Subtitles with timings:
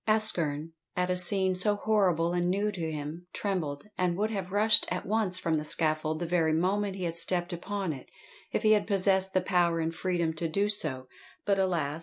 [0.07, 4.83] ASKERN, at a scene so horribie and new to him, trembled, and would have rushed
[4.91, 8.07] at once from the scaffold the very moment he had stepped upon it,
[8.51, 11.07] if he had possessed the power and freedom to do so;
[11.45, 11.99] but alas!